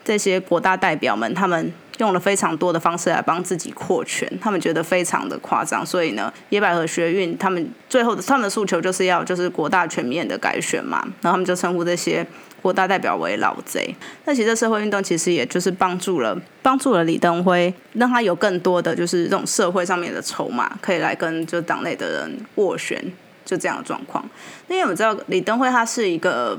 [0.09, 5.85] 这些国大代表们，他们用了非常多的方式来帮自己扩权，他们觉得非常的夸张。
[5.85, 12.27] 所以呢，野百合学运他们最后的他们的诉求就是要就是国大全面的改选嘛，然后他们就称呼这些。
[12.61, 13.95] 国大代表为老贼，
[14.25, 23.01] 那其实社会运动其实也就是帮助了帮助了李登辉，让他有更多的就是这种社会上面的筹码，可以来跟就党内的人斡旋，
[23.45, 24.29] 就这样的状况。
[24.67, 26.59] 因为我们知道李登辉他是一个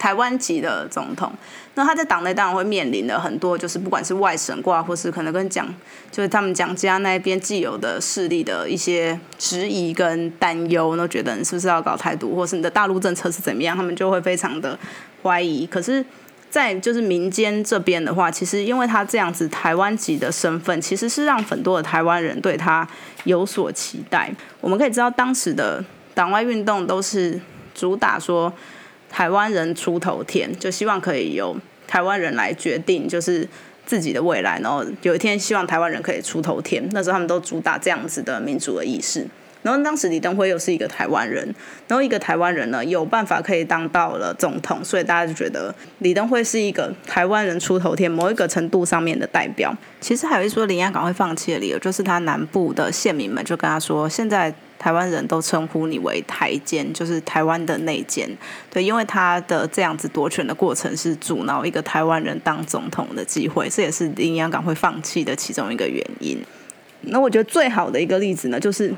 [0.00, 1.30] 台湾籍的总统，
[1.74, 5.72] 那他在党内当然会面临的很多就是不管是外省挂，或是可能跟蒋
[6.10, 14.76] 就是他们蒋家那边既有的势力的一些质疑跟担忧，都觉得你是不是要搞台独，或是你的大陆政策是怎么样，他们就会非常的。
[15.22, 16.02] 怀疑，可是，
[16.48, 22.88] 在就是民间这边的话，其实因为他这样子台湾籍的身份，其实是让很多的台湾人对他
[23.24, 24.32] 有所期待。
[24.62, 25.84] 我们可以知道，当时的
[26.14, 27.38] 党外运动都是
[27.74, 28.50] 主打说
[29.10, 33.46] 台湾人出头天，就希望可以由台湾人来决定，就是
[33.84, 36.88] 自己的未来，然后有一天希望台湾人可以出头天。
[36.92, 39.26] 那时候他们都主打这样子的民主的意识。
[39.62, 41.44] 然后当时李登辉又是一个台湾人，
[41.86, 49.76] 然后一个台湾人呢有办法可以当到了总统，所以大家就觉得李登辉是一个台湾人出头天，某一个程度上面的代表。
[50.00, 58.28] 其实还有一说林洋港会放弃的理由，就是他南部的县民们就跟他说，现在台湾人都称呼你为台奸，就是台湾的内奸。
[58.68, 66.42] 对，因为他的这样子夺权的过程是阻挠一个台湾人当总统的机会，这也是林洋港会放弃的其中一个原因。
[67.02, 68.92] 那我觉得最好的一个例子呢，就是。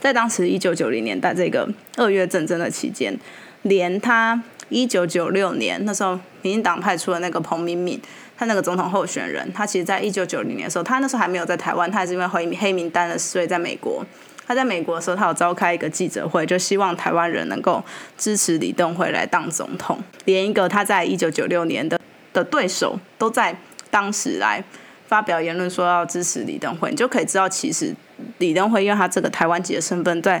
[0.00, 3.14] 在当时一九九零年代这个二月战争的期间，
[3.60, 8.00] 连他一九九六年那时候，民进党派出了那个彭明敏，
[8.36, 14.04] 他那个总统候选人，他其实在一九九零年的时候，他那时候还没有在台湾，他还是因为黑黑名单的，所以在美国。
[14.46, 17.82] 他在美国的时候，他有召开一个记者会，就希望台湾人能够
[18.18, 19.98] 支持李登辉来当总统。
[20.24, 21.98] 连一个他在一九九六年的
[22.32, 23.56] 的对手，都在
[23.90, 24.62] 当时来
[25.06, 27.94] 发表言论说要支持李登辉，你就可以知道其实。
[28.38, 30.40] 李登辉因为他这个台湾籍的身份，在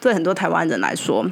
[0.00, 1.24] 对很多台湾人来说，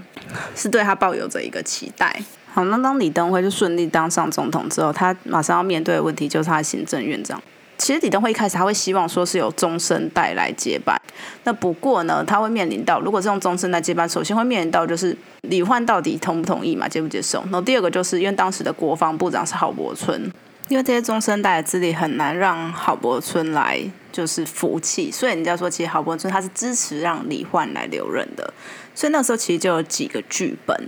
[0.55, 2.23] 是对他抱有着一个期待。
[2.53, 7.43] 好，那当李登辉就顺利当上总统之后，他马上要面对的问题就是他行政院长。
[7.79, 11.01] 其实李登辉一开始他会希望说是由中生代来接班，
[11.45, 17.41] 那不过呢，他会面临到如果是用中生代接班，首先会面临到就是李焕到底同不同意嘛，接不接受？
[17.45, 20.31] 然后第二个就是因为当时的国防部长是郝柏村。
[20.69, 23.81] 因为这些中生代的资历很难让郝柏村来
[24.13, 28.53] 就是服气，所以人家说其实郝柏村他是支持让李焕来留任的，
[28.95, 30.79] 所以那时候其实就有几个剧本，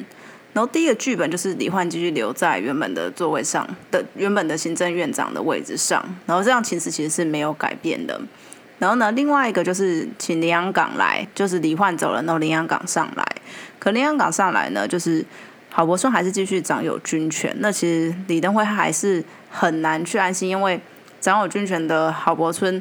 [0.53, 8.21] 然后第一个剧本就是李焕继续留在原本的座位上的原本的行政院长的位置上，然后这样其实其实是没有改变的。
[8.79, 13.25] 然后呢，另外一个就是请林洋港来，就是李焕走了，然后林洋港上来，
[13.79, 15.25] 可林洋港上来呢，就是
[15.71, 19.25] 郝柏村还是继续掌有军权，那其实李登辉还是。
[19.53, 20.81] 很难去安心，因为
[21.21, 22.81] 掌有军权的郝柏村，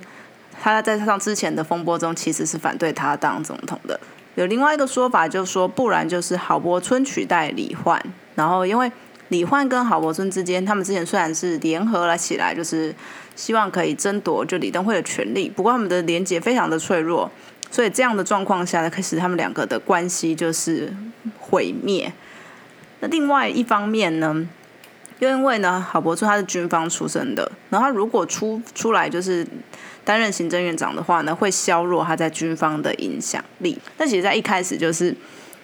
[0.62, 4.00] 他在上之前的风波中其实是反对他当总统的。
[4.40, 8.02] 有另外一个说法，就是说，不然就是郝柏村取代李焕，
[8.36, 8.90] 然后因为
[9.28, 12.96] 李焕跟郝柏村之间，他们之前虽然是联合了起来，就是
[13.36, 17.30] 希望可以争夺就李登辉的权利，不过他们的连结非常的脆弱，
[17.70, 20.94] 所以这样的状况下呢，开始他们两个的关系就是
[21.38, 22.14] 毁灭。
[23.02, 24.48] 那另外一方面呢？
[25.20, 29.46] 又因为呢，郝柏村他是军方出身的，然后他如果出出来就是
[30.10, 33.78] 担任行政院长的话呢，会削弱他在军方的影响力。
[33.96, 35.16] 但其实，在一开始就是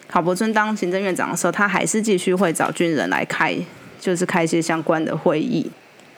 [0.07, 3.57] 郝柏村当行政院长的时候，他还是继续会找军人来开，
[3.99, 5.65] 就是开一些相关的会议。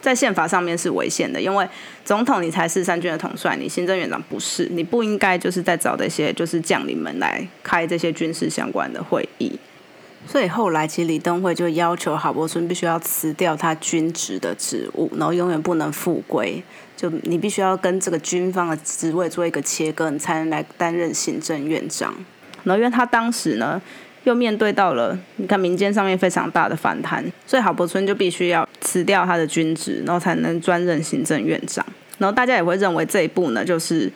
[0.02, 1.66] 在宪法上面是违宪的，因为
[2.04, 9.58] 总统你才是三军的统帅，你行政院长不是，你不应该就是在找这些就是将领们来开这些军事相关的会议。
[10.26, 16.62] 所以后来，其实李登辉就要求郝柏村必须要辞掉他军职的职务，然后永远不能复归。
[16.98, 22.12] 就你必须要跟这个军方的职位做一个切割，你才能来担任行政院长。
[22.64, 23.80] 然后因为他当时呢，
[24.24, 31.86] 又面对到了你看民间上面非常大的反弹，所以郝柏村就必须要辞掉他的军职，然后才能专任行政院长。
[32.18, 34.12] 然后大家也会认为这一步呢，就是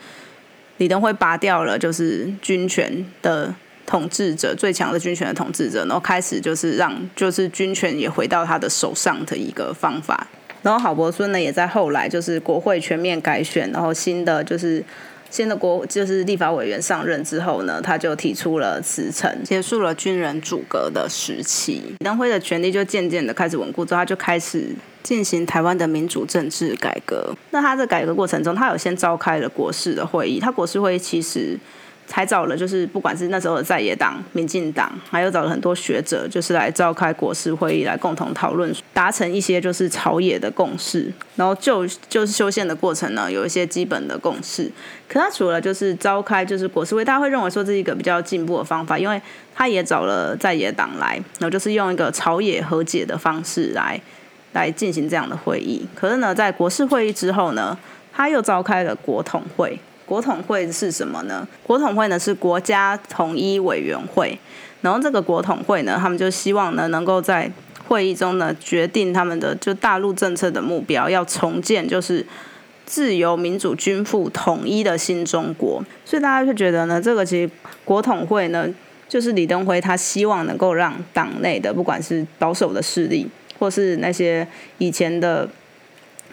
[0.78, 3.54] 李登辉拔掉了就是军权的。
[3.84, 10.26] 统治者最强的军权的统治者，然后开始就是让就是军权也回到他的手上的一个方法。
[10.62, 14.82] 然后郝柏村呢，也在后来就是国会全面改选，然后新的就是
[15.28, 21.82] 新的国就是立法委员上任之后呢，他就提出了辞呈，结束了军人主革的时期。
[21.98, 27.34] 李登辉的权力就渐渐的开始稳固之后，他就开始进行台湾的民主政治改革。
[27.50, 31.58] 那他在改革过程中，他有先召开了国事的会议，他国事会议其实。
[32.06, 41.10] 才找了，就是不管是那时候的在野党、民进党，还有找了很多学者，就是来召开国事会议，来共同讨论，达成一些就是朝野的共识。
[41.36, 44.70] 然后就就是修宪的过程呢，有一些基本的共识。
[45.08, 49.20] 可他除了就是召开就是国事会，大家会认为说这是一个比较进步的方法，因为
[49.54, 53.98] 他也找了在野党来，然后就是用一个朝野和解的方式来
[54.52, 55.86] 来进行这样的会议。
[55.94, 57.78] 可是呢，在国事会议之后呢，
[58.12, 59.78] 他又召开了国统会。
[60.12, 61.48] 国统会是什么呢？
[61.62, 64.38] 国统会呢是国家统一委员会，
[64.82, 67.50] 然后这个国统会呢，他们就希望呢能够在
[67.88, 72.26] 会议中呢决定他们的就大陆政策的目标，要重建就是
[72.84, 75.82] 自由民主均富统一的新中国。
[76.04, 77.50] 所以大家就觉得呢，这个其实
[77.82, 78.68] 国统会呢，
[79.08, 83.26] 就是李登辉他希望能够让党内的不管是保守的势力，
[83.58, 84.46] 或是那些
[84.76, 85.48] 以前的。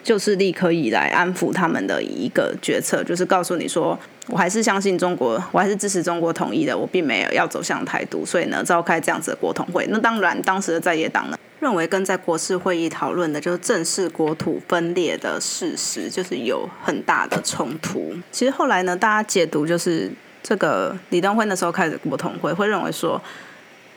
[0.04, 9.86] 就是立刻以来安抚他们的一个决策，就是告诉你说，我还是相信中国，我还是支持中国统一的，我并没有要走向台独，所以呢，召开这样子的国统会。
[9.90, 18.14] 那当然，当时的在野党呢，认为跟在国事会议讨论的，就是正式国土分裂的事实，就是有很大的冲突。
[18.32, 23.22] 其实后来呢，大家解读就是这个李登辉那时候开始国统会，会认为说。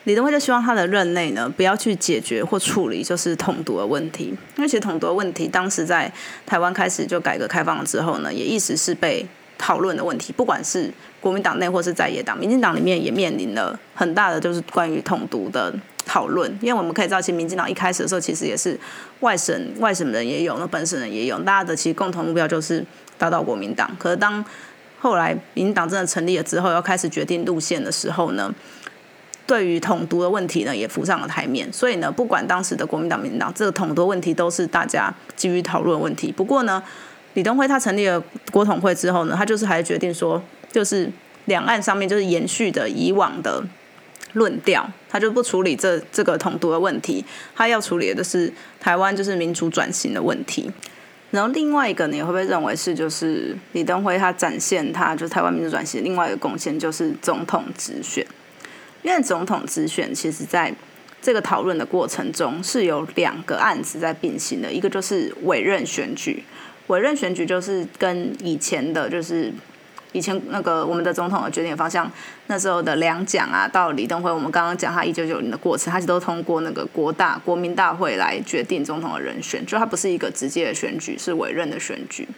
[0.05, 6.13] 李登辉就希望他的任内呢，不要去解决或处理就是统独的问题，因为其实统独的问题，当时在
[6.45, 9.25] 台湾开始就改革开放了之后呢，也一直是被
[9.57, 10.33] 讨论的问题。
[10.33, 15.73] 不管是国民党内或是在野党，民进党里面也面临了很大的就是关于统独的
[16.05, 16.51] 讨论。
[16.61, 18.77] 因为我们可以知道，其实民进党一开始的时候，其实也是
[19.21, 22.85] 外省外省人也有，那本省人也有，大家的其实共同目标就是
[23.17, 23.89] 打倒国民党。
[24.01, 24.45] 可是当
[24.99, 28.53] 后来民进党真的成立了之后，要开始决定路线的时候呢？
[29.47, 31.71] 对于统独的问题呢，也浮上了台面。
[31.73, 36.31] 所以呢，不管当时的国民党、民进党，这个统独问题都是大家基于讨论问题。
[36.31, 36.83] 不过呢，
[37.35, 41.11] 李登辉他成立了国统会之后呢，他就是还决定说，就是
[41.47, 43.65] 两岸上面就是延续的以往的
[44.35, 47.25] 论调，他就不处理这这个统独的问题，
[47.55, 50.71] 他要处理的是台湾就是民主转型的问题。
[51.31, 58.27] 然后另外一个，你会不会认为是就是李登辉他展现他就是台湾民主转型另外一个贡献，就是总统直选。
[59.03, 60.73] 因为总统直选，其实在
[61.21, 66.45] 这个讨论的过程中是有两个案子在并行的，一个就是委任选举，
[66.87, 69.53] 委任选举就是跟以前的，就是
[70.13, 72.11] 以前那个我们的总统的决定方向，
[72.47, 82.29] 那时候的两蒋啊，到李登辉，我们刚刚讲他一九九零的过程，他都通过那个国大国民大会来决定总统的人选，就它不是一个直接的选举，是委任的选举。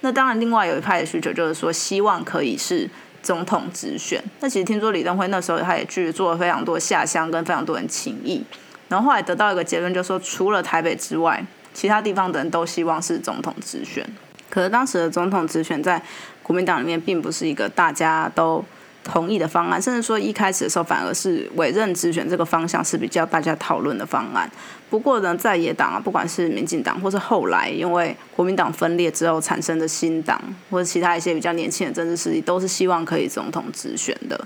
[0.00, 2.88] 那当然，另外有一派的需求就是说，希望可以是。
[3.24, 8.44] 总统直选，那其实听说李登辉那时候他也去做了非常多下乡，跟非常多人情谊，
[8.88, 14.06] 然后后来得到一个结论，就是说除了台北之外，其他地方的人都希望是总统直选。
[14.48, 16.00] 可是当时的总统直选在
[16.42, 18.64] 国民党里面并不是一个大家都。
[19.04, 24.50] 同意的方案，甚至说一开始的时候反而是委任直选这个方向是比较大家讨论的方案。
[24.90, 30.40] 不过呢，在野党啊，不管是民进党，或是后来因为国民党分裂之后产生的新党，
[30.70, 34.40] 或者其他一些比较年轻的政治势力，都是希望可以总统直选的。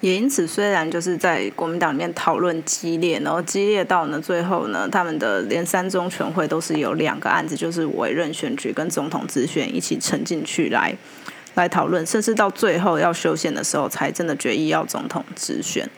[0.00, 10.92] 也因此，虽然就是在国民党里面讨论激烈，然后激烈到呢最后呢，他们的连三中全会都是有两个案子，就是委任选举跟总统直选一起沉进去来。
[11.54, 15.88] 来讨论，甚至到最后要修宪的时候，才真的决议要总统直选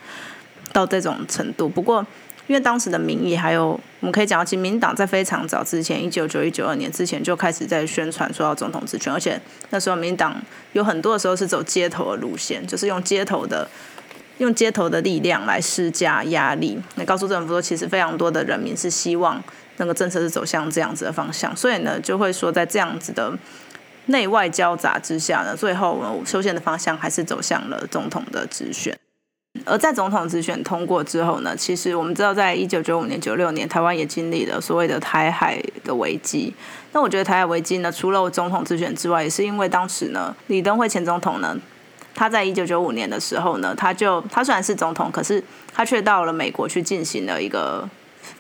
[0.73, 1.69] 到这种程度。
[1.69, 2.05] 不过，
[2.49, 3.69] 因为当时的民意，还有
[4.01, 9.40] 我们可以讲到，其实民党在非常早之前，一九九一九二年之前就开始在宣传说要总统直选，而且
[9.71, 10.35] 那时候民党
[10.73, 13.69] 有很多的时候是走街头的路线，就是用街头的
[14.38, 19.40] 用街头的力量来施加压力，那告诉政府说，其实非常多的人民是希望
[19.77, 23.33] 那个政策是走向这样子的方向，所以呢，就会说在这样子的。
[24.07, 28.99] 内外交杂之下呢，最后修宪的方向还是走向了总统的直选。
[29.65, 36.52] 而在总统直选通过之后呢，其实我们知道，在一九九五年、九六年，台湾也经历了所谓的台海的危机。
[36.92, 41.57] 那我觉得台海危机呢，除了总统直选之外，也是因为当时呢，李登辉前总统呢，
[42.17, 45.42] 他在一九九五年的时候呢，他就他虽然是总统，可是
[45.73, 47.88] 他却到了美国去进行了一个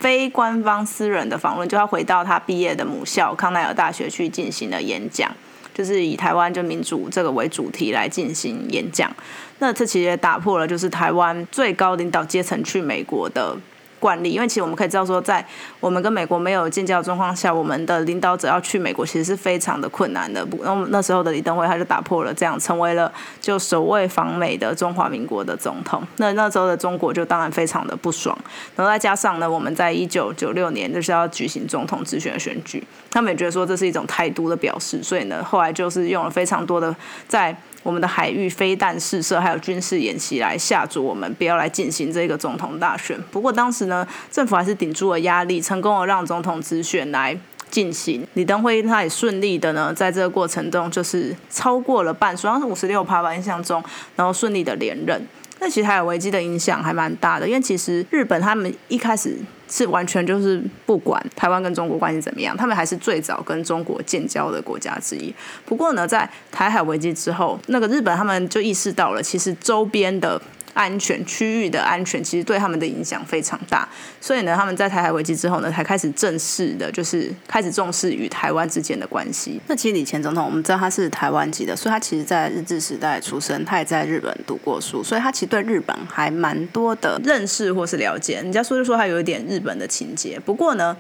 [0.00, 5.30] 非官方私人的访问，就要回到他毕业的母校康奈尔大学去进行了演讲。
[5.74, 9.14] 就是以台湾就民主这个为主题来进行演讲，
[9.58, 13.56] 那这其实也打破了就是台湾最高领导阶层去美国的
[14.04, 15.42] 惯例，因为其实我们可以知道说，在
[15.80, 20.44] 我们跟美国没有建交的状况下，我们的领导者要去美国其实是非常的困难的。
[20.44, 26.06] 不，那那时候的李登辉他就打破了这样，成为了就首位访美的中华民国的总统。
[26.18, 28.36] 那那时候的中国就当然非常的不爽，
[28.76, 36.94] 然后再加上呢，我们在一九九六年就是要举行总统直选选举，他们也觉得说这是一种态度的表示，所以呢，后来就是用了非常多的
[37.26, 37.56] 在。
[37.84, 43.16] 我们的海域飞弹试射，还有军事演习来吓阻我们，不要来进行这个总统大选。
[43.30, 47.38] 不过当时呢，政府还是顶住了压力，成功的让总统直选来
[47.70, 48.26] 进行。
[48.32, 53.84] 李登辉他也顺利的呢，在这个过程中就是超过了半数，好像是五十六趴吧，印象中，
[54.16, 55.24] 然后顺利的连任。
[55.60, 59.38] 那其实还有危机的影响还蛮大的，因为其实日本他们一开始
[59.76, 65.34] 是完全就是不管台湾跟中国关系怎么样，他们还是最早跟中国建交的国家之一。
[65.66, 70.40] 不过呢，在台海危机之后，那个日本他们就意识到了，其实周边的。
[70.74, 73.88] 安全区域的安全其实对他们的影响非常大，
[74.20, 79.60] 所以呢，他们在台海危机之后呢，才开始正式的，就是开始重视与台湾之间的关系。
[79.68, 88.34] 那其实李前总统，我们知道他是台湾籍的，所以他其实在日治时代出生，他也在日本读过书，所以他其实对日本还蛮多的认识或是了解。
[88.34, 90.96] 人家说就说他有一点日本的情节，不过呢，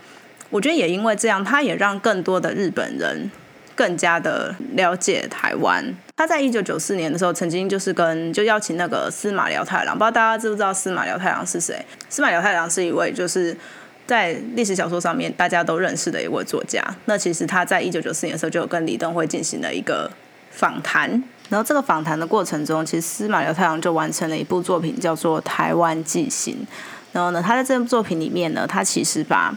[0.50, 3.30] 我觉得也因为这样，他也让更多的日本人。
[3.76, 5.84] 更加的了解台湾。
[6.16, 11.84] 他在一九九四年的时候，曾经就是跟就邀请那个司马辽太郎，不知道大家知不知道司马辽太郎是谁？
[12.08, 13.56] 司马辽太郎是一位就是
[14.06, 16.80] 在历史小说上面大家都认识的一位作家。
[17.06, 20.08] 那其实他在一九九四年的时候就有跟李登辉进行了一个
[20.50, 21.10] 访谈，
[21.48, 26.54] 然后这个访谈的过程中，其实司马辽太郎就完成了一部作品叫做《台湾记行》。
[27.10, 29.52] 然后呢，他在这部作品里面呢，他其实把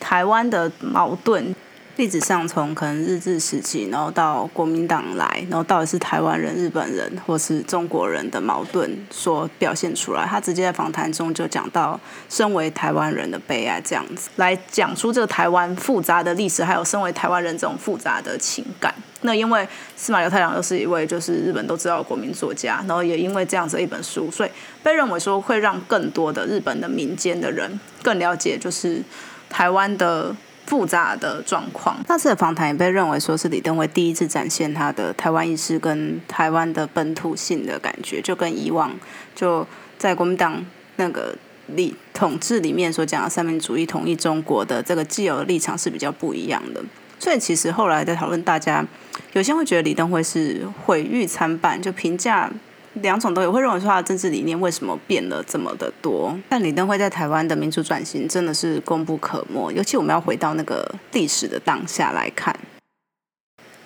[0.00, 1.54] 台湾的矛盾。
[2.00, 10.24] 历史上，从可能日治时期，然后到国民党来，然后到底是台湾人、日本人或是中国人的矛盾所表现出来。
[10.24, 18.94] 他直接在访谈中就讲到，身为台湾人的悲哀，这样子来讲出这个台湾复杂的历史，还有身为台湾人这种复杂的情感。
[19.20, 24.50] 那因为司马辽太郎又是一位就是日本都知道的国民作家，然后也因为这样子一本书，所以
[24.82, 29.02] 被认为说会让更多的日本的民间的人更了解，就是
[29.50, 30.34] 台湾的。
[30.70, 31.96] 复杂的状况。
[32.06, 38.92] 那次的访谈也被认为说是李登辉第一次展现他的台湾意识跟台湾的本土性的感觉，就跟以往
[39.34, 39.66] 就
[39.98, 40.64] 在国民党
[40.94, 41.34] 那个
[41.66, 46.80] 立统治里面所讲的三民主义统一中国的这个既有的立场是比较不一样的。
[47.18, 48.86] 所以其实后来在讨论，大家
[49.32, 52.48] 有些会觉得李登辉是毁誉参半，就评价。
[52.94, 56.36] 两种都有，会认为说他的政治理念为什么变了这么的多？
[56.48, 62.54] 但李登辉在台湾的民主转型真的是功不可没，尤其我们要回到那个历史的当下来看。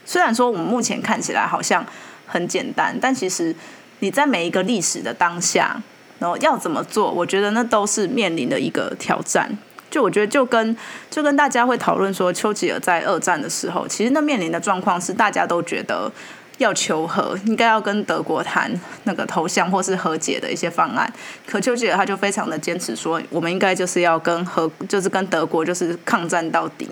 [0.06, 1.84] 虽然说我们目前看起来好像
[2.26, 3.54] 很简单，但其实
[3.98, 5.82] 你在每一个历史的当下，
[6.18, 9.50] 然后要怎么做，我觉得那都是面临的一个挑战。
[9.90, 10.74] 就我觉得就跟
[11.10, 16.10] 就跟大家会讨论说，丘吉尔在二战的时候，其实那面临的状况是大家都觉得。
[16.58, 18.72] 要求和，应该要跟德国谈
[19.04, 21.12] 那个投降或是和解的一些方案。
[21.46, 26.88] 可丘吉尔他就非常的坚持说，我们应该就是要跟和，就是跟德国就是抗战到底。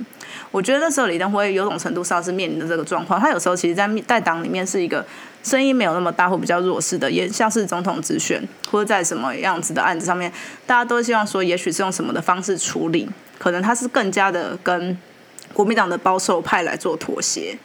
[0.50, 3.18] 我觉得那时候李登辉有种程度上是面临的这个状况。
[3.18, 5.04] 他有时候其实，在在党里面是一个
[5.42, 10.30] 声音没有那么大或比较弱势的，也像是总统直选或者在什么样子的案子上面，
[10.66, 13.08] 大家都希望说，也许是用什么的方式处理，
[13.38, 14.98] 可能他是更加的跟
[15.54, 17.56] 国民党的保守派来做妥协。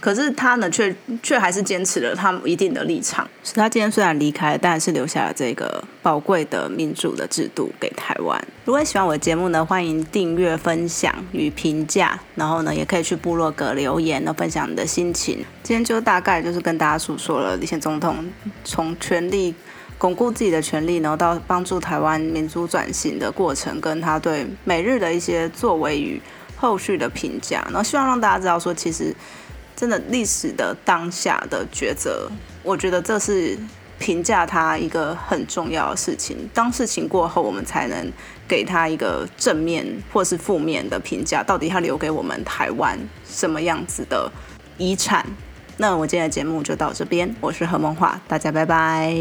[0.00, 3.28] 可是他呢，却却还是坚持了他一定的立场。
[3.44, 8.42] 是他今天虽然离开，但是留下了这个宝贵的民主的制度给台湾。
[8.64, 12.18] 如果喜欢我的节目呢，欢迎订阅、分享与评价。
[12.34, 15.44] 然后呢，也可以去部落格留言，呢分享你的心情。
[15.62, 18.24] 今天就大概就是跟大家诉说了李前总统
[18.64, 19.54] 从权力
[19.98, 26.18] 巩固自己的权利，然后到帮助台湾民主转型的过程，跟他对美日的一些作为与
[26.56, 27.62] 后续的评价。
[27.66, 29.14] 然后希望让大家知道说，其实。
[29.80, 32.30] 真的历史的当下的抉择，
[32.62, 33.56] 我觉得这是
[33.98, 36.36] 评价他一个很重要的事情。
[36.52, 38.12] 当事情过后，我们才能
[38.46, 41.42] 给他一个正面或是负面的评价。
[41.42, 44.30] 到底他留给我们台湾什么样子的
[44.76, 45.24] 遗产？
[45.78, 49.16] 那我今天的节目就到这边，我是何梦华，大家拜拜。